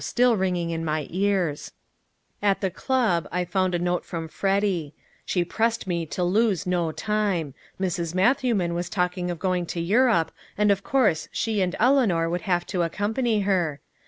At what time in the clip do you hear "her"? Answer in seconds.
13.41-13.79